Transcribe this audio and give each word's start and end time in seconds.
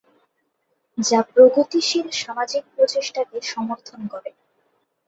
যা 0.97 1.19
প্রগতিশীল 1.31 2.07
সামাজিক 2.21 2.63
প্রচেষ্টাকে 2.75 3.37
সমর্থন 3.45 3.99
করে। 4.07 4.29